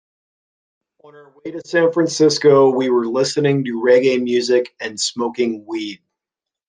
[1.03, 6.01] On our way to San Francisco, we were listening to reggae music and smoking weed.